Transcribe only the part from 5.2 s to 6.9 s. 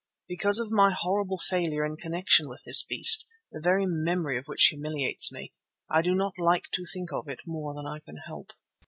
me, I do not like to